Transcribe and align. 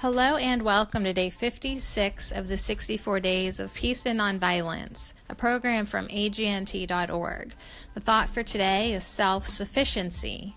Hello 0.00 0.36
and 0.36 0.62
welcome 0.62 1.02
to 1.02 1.12
day 1.12 1.28
56 1.28 2.30
of 2.30 2.46
the 2.46 2.56
64 2.56 3.18
Days 3.18 3.58
of 3.58 3.74
Peace 3.74 4.06
and 4.06 4.20
Nonviolence, 4.20 5.12
a 5.28 5.34
program 5.34 5.86
from 5.86 6.06
AGNT.org. 6.06 7.52
The 7.94 8.00
thought 8.00 8.28
for 8.28 8.44
today 8.44 8.92
is 8.92 9.02
self 9.02 9.48
sufficiency. 9.48 10.54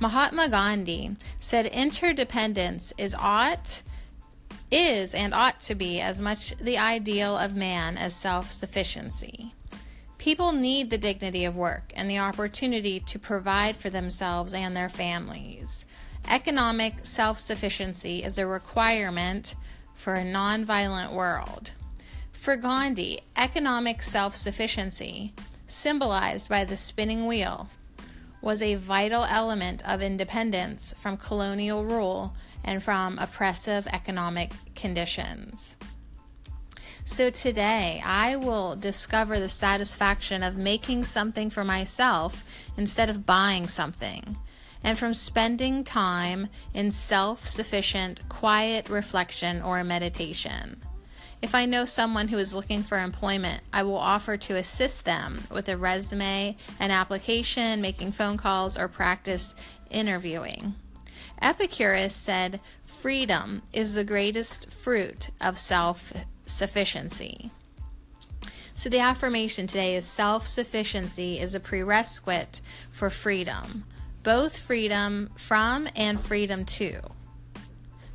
Mahatma 0.00 0.48
Gandhi 0.48 1.16
said 1.38 1.66
interdependence 1.66 2.94
is 2.96 3.14
ought 3.20 3.82
is 4.70 5.14
and 5.14 5.34
ought 5.34 5.60
to 5.60 5.74
be 5.74 6.00
as 6.00 6.22
much 6.22 6.56
the 6.56 6.78
ideal 6.78 7.36
of 7.36 7.54
man 7.54 7.98
as 7.98 8.16
self 8.16 8.50
sufficiency. 8.50 9.52
People 10.16 10.52
need 10.52 10.88
the 10.88 10.96
dignity 10.96 11.44
of 11.44 11.54
work 11.54 11.92
and 11.94 12.08
the 12.08 12.18
opportunity 12.18 12.98
to 12.98 13.18
provide 13.18 13.76
for 13.76 13.90
themselves 13.90 14.54
and 14.54 14.74
their 14.74 14.88
families. 14.88 15.84
Economic 16.26 17.04
self 17.04 17.38
sufficiency 17.38 18.22
is 18.24 18.38
a 18.38 18.46
requirement 18.46 19.54
for 19.94 20.14
a 20.14 20.24
nonviolent 20.24 21.12
world. 21.12 21.72
For 22.32 22.56
Gandhi, 22.56 23.20
economic 23.36 24.02
self 24.02 24.36
sufficiency, 24.36 25.34
symbolized 25.66 26.48
by 26.48 26.64
the 26.64 26.76
spinning 26.76 27.26
wheel, 27.26 27.68
was 28.40 28.62
a 28.62 28.76
vital 28.76 29.24
element 29.24 29.82
of 29.86 30.00
independence 30.00 30.94
from 30.96 31.16
colonial 31.16 31.84
rule 31.84 32.34
and 32.64 32.82
from 32.82 33.18
oppressive 33.18 33.86
economic 33.88 34.52
conditions. 34.74 35.76
So 37.04 37.30
today, 37.30 38.02
I 38.04 38.36
will 38.36 38.76
discover 38.76 39.40
the 39.40 39.48
satisfaction 39.48 40.42
of 40.42 40.56
making 40.56 41.04
something 41.04 41.50
for 41.50 41.64
myself 41.64 42.70
instead 42.76 43.08
of 43.08 43.26
buying 43.26 43.66
something 43.66 44.36
and 44.88 44.98
from 44.98 45.12
spending 45.12 45.84
time 45.84 46.48
in 46.72 46.90
self 46.90 47.46
sufficient, 47.46 48.26
quiet 48.30 48.88
reflection 48.88 49.60
or 49.60 49.84
meditation. 49.84 50.80
If 51.42 51.54
I 51.54 51.66
know 51.66 51.84
someone 51.84 52.28
who 52.28 52.38
is 52.38 52.54
looking 52.54 52.82
for 52.82 52.98
employment, 52.98 53.60
I 53.70 53.82
will 53.82 53.98
offer 53.98 54.38
to 54.38 54.56
assist 54.56 55.04
them 55.04 55.42
with 55.50 55.68
a 55.68 55.76
resume, 55.76 56.56
an 56.80 56.90
application, 56.90 57.82
making 57.82 58.12
phone 58.12 58.38
calls, 58.38 58.78
or 58.78 58.88
practice 58.88 59.54
interviewing. 59.90 60.74
Epicurus 61.42 62.14
said, 62.14 62.58
Freedom 62.82 63.60
is 63.74 63.92
the 63.94 64.04
greatest 64.04 64.72
fruit 64.72 65.28
of 65.38 65.58
self 65.58 66.14
sufficiency. 66.46 67.50
So, 68.74 68.88
the 68.88 69.00
affirmation 69.00 69.66
today 69.66 69.96
is 69.96 70.06
self 70.06 70.46
sufficiency 70.46 71.38
is 71.38 71.54
a 71.54 71.60
prerequisite 71.60 72.62
for 72.90 73.10
freedom 73.10 73.84
both 74.28 74.58
freedom 74.58 75.30
from 75.36 75.88
and 75.96 76.20
freedom 76.20 76.62
to. 76.62 77.00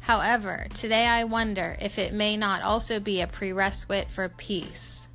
However, 0.02 0.68
today 0.76 1.08
I 1.08 1.24
wonder 1.24 1.76
if 1.82 1.98
it 1.98 2.14
may 2.14 2.38
not 2.38 2.62
also 2.62 3.00
be 3.00 3.20
a 3.20 3.26
prerequisite 3.26 4.12
for 4.12 4.30
peace. 4.30 5.08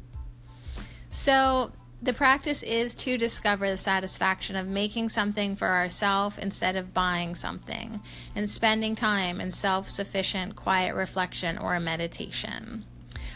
So, 1.09 1.71
the 2.03 2.13
practice 2.13 2.65
is 2.65 2.97
to 2.97 3.17
discover 3.17 3.71
the 3.71 3.77
satisfaction 3.77 4.57
of 4.57 4.67
making 4.67 5.11
something 5.11 5.55
for 5.55 5.69
ourselves 5.69 6.37
instead 6.37 6.75
of 6.75 6.93
buying 6.93 7.37
something, 7.37 8.01
and 8.35 8.51
spending 8.51 8.97
time 8.97 9.41
in 9.41 9.53
self 9.53 9.89
sufficient, 9.89 10.57
quiet 10.57 10.97
reflection 10.97 11.59
or 11.59 11.79
meditation. 11.79 12.85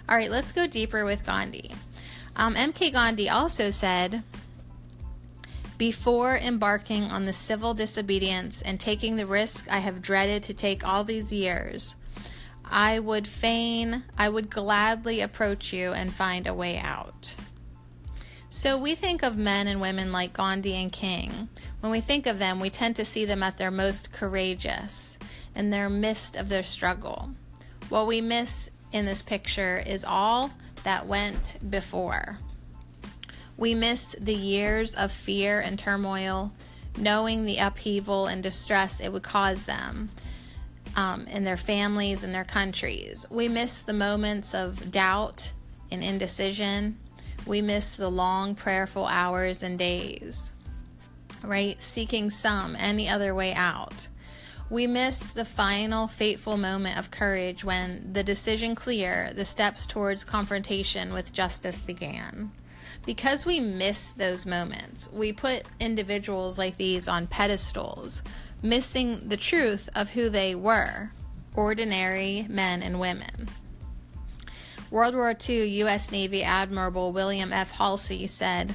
All 0.09 0.17
right, 0.17 0.33
let's 0.33 0.51
go 0.51 0.67
deeper 0.67 1.05
with 1.05 1.25
Gandhi. 1.25 1.77
Um, 2.35 2.57
MK 2.57 2.93
Gandhi 2.93 3.31
also 3.31 3.71
said, 3.71 4.25
before 5.83 6.37
embarking 6.37 7.03
on 7.03 7.25
the 7.25 7.33
civil 7.33 7.75
disobedience 7.75 8.63
and 8.63 8.79
taking 8.79 9.17
the 9.17 9.27
risk 9.27 9.67
I 9.69 9.79
have 9.79 10.01
dreaded 10.01 10.45
to 10.45 10.55
take 10.55 10.87
all 10.87 11.03
these 11.03 11.33
years, 11.33 11.97
I 12.65 13.01
would 13.01 13.27
fain, 13.27 14.05
I 14.17 14.29
would 14.29 14.49
gladly 14.49 15.21
approach 15.21 15.73
you 15.73 15.93
and 15.93 16.15
find 16.15 16.47
a 16.47 16.55
way 16.55 16.79
out. 16.79 17.35
So 18.49 18.79
we 18.79 18.95
think 18.95 19.25
of 19.25 19.37
men 19.37 19.67
and 19.67 19.81
women 19.81 20.13
like 20.13 20.35
Gandhi 20.35 20.77
and 20.77 20.93
King. 20.93 21.49
When 21.81 21.91
we 21.91 22.01
think 22.01 22.29
of 22.29 22.39
them, 22.39 22.61
we 22.61 22.71
tend 22.71 22.95
to 22.95 23.05
see 23.05 23.25
them 23.25 23.43
at 23.43 23.57
their 23.57 23.73
most 23.73 24.13
courageous 24.13 25.19
in 25.53 25.71
their 25.71 25.91
midst 25.91 26.37
of 26.37 26.49
their 26.49 26.63
struggle. 26.63 27.31
What 27.89 28.07
we 28.07 28.21
miss 28.21 28.71
in 28.93 29.05
this 29.05 29.21
picture 29.21 29.83
is 29.85 30.05
all 30.05 30.53
that 30.85 31.09
went 31.09 31.57
before. 31.69 32.39
We 33.63 33.77
miss 33.77 34.17
the 34.21 34.35
years 34.35 34.97
of 34.97 35.13
fear 35.13 35.61
and 35.61 35.79
turmoil, 35.79 36.51
knowing 36.97 37.45
the 37.45 37.59
upheaval 37.59 38.27
and 38.27 38.43
distress 38.43 38.99
it 38.99 39.13
would 39.13 39.23
cause 39.23 39.67
them 39.67 40.11
um, 40.97 41.29
in 41.29 41.45
their 41.45 41.57
families 41.57 42.25
and 42.25 42.35
their 42.35 42.43
countries. 42.43 43.25
We 43.31 43.47
miss 43.47 43.83
the 43.83 43.93
moments 43.93 44.53
of 44.53 44.91
doubt 44.91 45.53
and 45.93 46.03
indecision. 46.03 46.99
We 47.47 47.63
miss 47.63 47.95
the 47.95 48.11
long 48.11 48.57
prayerful 48.57 49.07
hours 49.07 49.63
and 49.63 49.79
days, 49.79 50.51
right? 51.41 51.81
Seeking 51.81 52.31
some, 52.31 52.75
any 52.75 53.09
other 53.09 53.33
way 53.33 53.55
out. 53.55 54.09
We 54.71 54.89
miss 54.89 55.31
the 55.31 55.45
final 55.45 56.09
fateful 56.09 56.57
moment 56.57 56.99
of 56.99 57.13
courage 57.13 57.63
when 57.63 58.13
the 58.13 58.25
decision 58.25 58.75
clear, 58.75 59.31
the 59.33 59.45
steps 59.45 59.87
towards 59.87 60.25
confrontation 60.25 61.15
with 61.15 61.33
justice 61.33 61.79
began 61.79 62.51
because 63.05 63.47
we 63.47 63.61
miss 63.61 64.13
those 64.13 64.47
moments, 64.47 65.11
we 65.13 65.33
put 65.33 65.65
individuals 65.81 66.59
like 66.59 66.77
these 66.77 67.09
on 67.09 67.27
pedestals, 67.27 68.23
missing 68.63 69.29
the 69.29 69.37
truth 69.37 69.89
of 69.95 70.11
who 70.11 70.29
they 70.29 70.55
were 70.55 71.11
ordinary 71.55 72.47
men 72.49 72.83
and 72.83 72.99
women. 72.99 73.49
World 74.91 75.15
War 75.15 75.35
II 75.49 75.69
U.S. 75.69 76.13
Navy 76.13 76.43
Admiral 76.43 77.13
William 77.13 77.51
F. 77.51 77.73
Halsey 77.73 78.27
said, 78.27 78.75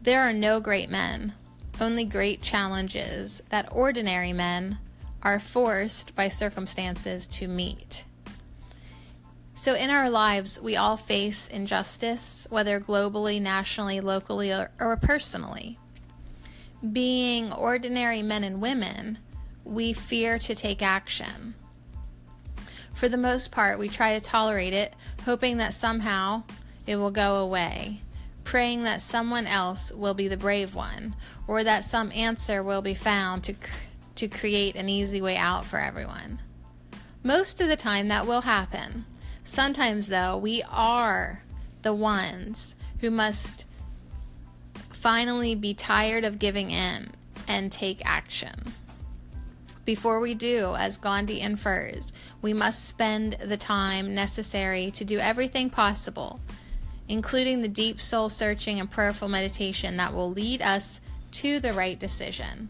There 0.00 0.22
are 0.22 0.32
no 0.32 0.60
great 0.60 0.88
men, 0.90 1.34
only 1.78 2.04
great 2.04 2.40
challenges 2.40 3.42
that 3.50 3.68
ordinary 3.70 4.32
men 4.32 4.78
are 5.22 5.38
forced 5.38 6.16
by 6.16 6.28
circumstances 6.28 7.26
to 7.26 7.48
meet. 7.48 8.05
So, 9.58 9.74
in 9.74 9.88
our 9.88 10.10
lives, 10.10 10.60
we 10.60 10.76
all 10.76 10.98
face 10.98 11.48
injustice, 11.48 12.46
whether 12.50 12.78
globally, 12.78 13.40
nationally, 13.40 14.02
locally, 14.02 14.52
or, 14.52 14.70
or, 14.78 14.98
personally. 14.98 15.78
Being 16.92 17.50
ordinary 17.54 18.22
men 18.22 18.44
and 18.44 18.60
women, 18.60 19.16
we 19.64 19.94
fear 19.94 20.38
to 20.40 20.54
take 20.54 20.82
action. 20.82 21.54
For 22.92 23.08
the 23.08 23.16
most 23.16 23.50
part, 23.50 23.78
we 23.78 23.88
try 23.88 24.12
to 24.12 24.22
tolerate 24.22 24.74
it, 24.74 24.92
hoping 25.24 25.56
that 25.56 25.72
somehow 25.72 26.42
it 26.86 26.96
will 26.96 27.10
go 27.10 27.36
away, 27.36 28.02
praying 28.44 28.82
that 28.82 29.00
someone 29.00 29.46
else 29.46 29.90
will 29.90 30.14
be 30.14 30.28
the 30.28 30.36
brave 30.36 30.74
one, 30.74 31.16
or 31.48 31.64
that 31.64 31.82
some 31.82 32.12
answer 32.12 32.62
will 32.62 32.82
be 32.82 32.94
found 32.94 33.42
to, 33.44 33.54
to 34.16 34.28
create 34.28 34.76
an 34.76 34.90
easy 34.90 35.22
way 35.22 35.38
out 35.38 35.64
for 35.64 35.78
everyone. 35.78 36.40
Most 37.22 37.62
of 37.62 37.68
the 37.68 37.76
time, 37.76 38.08
that 38.08 38.26
will 38.26 38.42
happen 38.42 39.06
Sometimes, 39.46 40.08
though, 40.08 40.36
we 40.36 40.64
are 40.68 41.44
the 41.82 41.94
ones 41.94 42.74
who 43.00 43.12
must 43.12 43.64
finally 44.90 45.54
be 45.54 45.72
tired 45.72 46.24
of 46.24 46.40
giving 46.40 46.72
in 46.72 47.10
and 47.46 47.70
take 47.70 48.04
action. 48.04 48.72
Before 49.84 50.18
we 50.18 50.34
do, 50.34 50.74
as 50.74 50.98
Gandhi 50.98 51.40
infers, 51.40 52.12
we 52.42 52.52
must 52.52 52.88
spend 52.88 53.34
the 53.34 53.56
time 53.56 54.16
necessary 54.16 54.90
to 54.90 55.04
do 55.04 55.20
everything 55.20 55.70
possible, 55.70 56.40
including 57.08 57.62
the 57.62 57.68
deep 57.68 58.00
soul 58.00 58.28
searching 58.28 58.80
and 58.80 58.90
prayerful 58.90 59.28
meditation 59.28 59.96
that 59.96 60.12
will 60.12 60.28
lead 60.28 60.60
us 60.60 61.00
to 61.30 61.60
the 61.60 61.72
right 61.72 62.00
decision. 62.00 62.68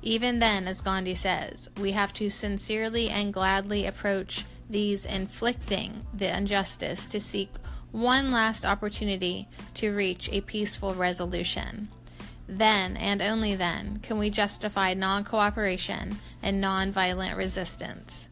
Even 0.00 0.38
then, 0.38 0.66
as 0.66 0.80
Gandhi 0.80 1.14
says, 1.14 1.68
we 1.78 1.90
have 1.90 2.14
to 2.14 2.30
sincerely 2.30 3.10
and 3.10 3.30
gladly 3.30 3.84
approach 3.84 4.46
these 4.70 5.04
inflicting 5.04 6.06
the 6.14 6.36
injustice 6.36 7.06
to 7.08 7.20
seek 7.20 7.50
one 7.92 8.30
last 8.30 8.64
opportunity 8.64 9.48
to 9.74 9.94
reach 9.94 10.28
a 10.32 10.40
peaceful 10.42 10.94
resolution. 10.94 11.88
Then 12.46 12.96
and 12.96 13.20
only 13.20 13.54
then 13.54 14.00
can 14.02 14.18
we 14.18 14.30
justify 14.30 14.94
non 14.94 15.24
cooperation 15.24 16.16
and 16.42 16.60
non 16.60 16.92
violent 16.92 17.36
resistance. 17.36 18.28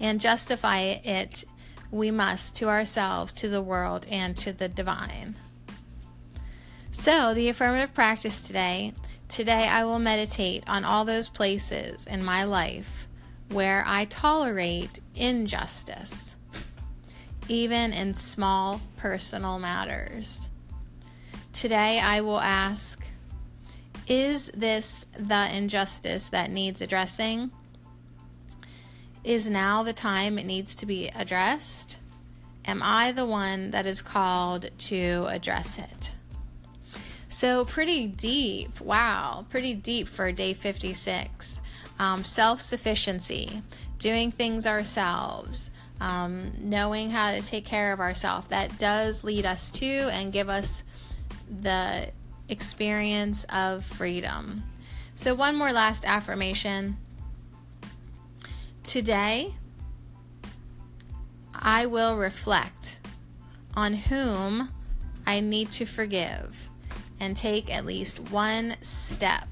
And 0.00 0.20
justify 0.20 0.80
it 0.80 1.44
we 1.90 2.10
must 2.10 2.56
to 2.56 2.68
ourselves, 2.68 3.32
to 3.34 3.48
the 3.48 3.62
world, 3.62 4.06
and 4.10 4.36
to 4.38 4.52
the 4.52 4.68
divine. 4.68 5.36
So, 6.90 7.34
the 7.34 7.48
affirmative 7.48 7.94
practice 7.94 8.46
today 8.46 8.94
today 9.28 9.66
I 9.68 9.84
will 9.84 9.98
meditate 9.98 10.62
on 10.68 10.84
all 10.84 11.04
those 11.04 11.28
places 11.28 12.06
in 12.06 12.24
my 12.24 12.44
life 12.44 13.08
where 13.48 13.84
I 13.86 14.04
tolerate 14.04 15.00
injustice, 15.14 16.36
even 17.48 17.92
in 17.92 18.14
small 18.14 18.80
personal 18.96 19.58
matters. 19.58 20.48
Today 21.52 22.00
I 22.00 22.20
will 22.20 22.40
ask 22.40 23.06
Is 24.06 24.48
this 24.48 25.06
the 25.18 25.48
injustice 25.54 26.28
that 26.28 26.50
needs 26.50 26.80
addressing? 26.80 27.50
Is 29.22 29.48
now 29.48 29.82
the 29.82 29.94
time 29.94 30.38
it 30.38 30.44
needs 30.44 30.74
to 30.74 30.86
be 30.86 31.08
addressed? 31.08 31.98
Am 32.66 32.82
I 32.82 33.12
the 33.12 33.26
one 33.26 33.70
that 33.70 33.86
is 33.86 34.02
called 34.02 34.70
to 34.78 35.26
address 35.30 35.78
it? 35.78 36.14
So, 37.28 37.64
pretty 37.64 38.06
deep. 38.06 38.80
Wow, 38.80 39.44
pretty 39.48 39.74
deep 39.74 40.08
for 40.08 40.30
day 40.30 40.54
56. 40.54 41.60
Um, 41.98 42.24
Self 42.24 42.60
sufficiency, 42.60 43.62
doing 43.98 44.30
things 44.30 44.66
ourselves, 44.66 45.70
um, 46.00 46.52
knowing 46.60 47.10
how 47.10 47.32
to 47.32 47.42
take 47.42 47.64
care 47.64 47.92
of 47.92 48.00
ourselves. 48.00 48.48
That 48.48 48.78
does 48.78 49.22
lead 49.24 49.46
us 49.46 49.70
to 49.70 49.86
and 49.86 50.32
give 50.32 50.48
us 50.48 50.82
the 51.48 52.10
experience 52.48 53.44
of 53.44 53.84
freedom. 53.84 54.64
So, 55.14 55.34
one 55.34 55.56
more 55.56 55.72
last 55.72 56.04
affirmation. 56.04 56.96
Today, 58.82 59.54
I 61.54 61.86
will 61.86 62.16
reflect 62.16 62.98
on 63.76 63.94
whom 63.94 64.68
I 65.26 65.40
need 65.40 65.70
to 65.72 65.86
forgive 65.86 66.68
and 67.18 67.36
take 67.36 67.74
at 67.74 67.86
least 67.86 68.30
one 68.30 68.76
step 68.80 69.48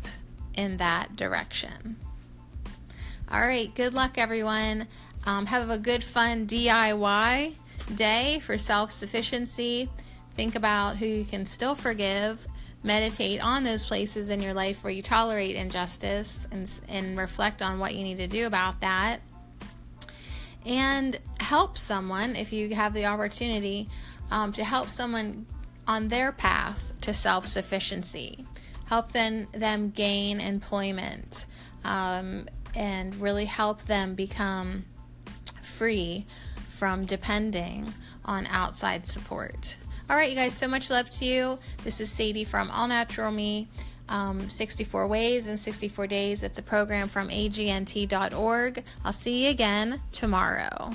in 0.55 0.77
that 0.77 1.17
direction. 1.17 1.97
All 3.33 3.41
right, 3.41 3.75
good 3.75 3.95
luck, 3.95 4.19
everyone. 4.19 4.89
Um, 5.25 5.47
have 5.47 5.71
a 5.71 5.79
good, 5.79 6.05
fun 6.05 6.47
DIY 6.47 7.55
day 7.95 8.39
for 8.41 8.59
self 8.59 8.93
sufficiency. 8.93 9.89
Think 10.35 10.55
about 10.55 10.99
who 10.99 11.07
you 11.07 11.25
can 11.25 11.47
still 11.47 11.75
forgive. 11.75 12.47
Meditate 12.83 13.43
on 13.43 13.65
those 13.65 13.87
places 13.87 14.29
in 14.29 14.43
your 14.43 14.53
life 14.53 14.85
where 14.85 14.93
you 14.93 15.01
tolerate 15.01 15.57
injustice 15.57 16.47
and, 16.53 16.71
and 16.91 17.17
reflect 17.17 17.63
on 17.63 17.79
what 17.79 17.95
you 17.95 18.05
need 18.05 18.19
to 18.19 18.27
do 18.27 18.47
about 18.47 18.83
that. 18.83 19.21
And 20.67 21.19
help 21.41 21.79
someone 21.79 22.37
if 22.37 22.53
you 22.53 22.75
have 22.75 22.93
the 22.93 23.07
opportunity 23.07 23.89
um, 24.31 24.53
to 24.53 24.63
help 24.63 24.91
someone 24.91 25.47
on 25.89 26.09
their 26.09 26.33
path 26.33 26.93
to 27.01 27.15
self 27.15 27.47
sufficiency. 27.47 28.45
Help 28.89 29.13
them, 29.13 29.47
them 29.53 29.89
gain 29.89 30.39
employment 30.39 31.47
um, 31.83 32.45
and 32.75 33.15
really 33.17 33.45
help 33.45 33.83
them 33.83 34.15
become 34.15 34.85
free 35.63 36.27
from 36.69 37.05
depending 37.07 37.93
on 38.25 38.47
outside 38.47 39.07
support. 39.07 39.77
All 40.11 40.17
right, 40.17 40.31
you 40.31 40.37
guys, 40.37 40.57
so 40.57 40.69
much 40.69 40.91
love 40.91 41.09
to 41.11 41.25
you. 41.25 41.59
This 41.85 42.01
is 42.01 42.11
Sadie 42.11 42.45
from 42.45 42.71
All 42.71 42.89
Natural 42.89 43.31
Me. 43.31 43.69
Um, 44.09 44.51
64 44.51 45.07
Ways 45.07 45.49
in 45.49 45.57
64 45.57 46.07
Days. 46.07 46.43
It's 46.43 46.59
a 46.59 46.63
program 46.63 47.09
from 47.09 47.29
agnt.org. 47.29 48.85
I'll 49.05 49.13
see 49.13 49.45
you 49.45 49.51
again 49.51 50.01
tomorrow. 50.13 50.93